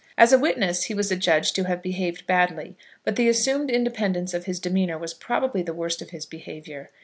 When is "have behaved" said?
1.65-2.25